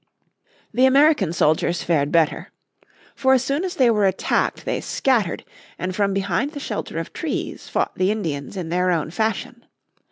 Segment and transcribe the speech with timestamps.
[0.73, 2.49] The American soldiers fared better.
[3.13, 5.45] For as soon as they were attacked they scattered,
[5.77, 9.63] and from behind the shelter of trees fought the Indians in their own fashion.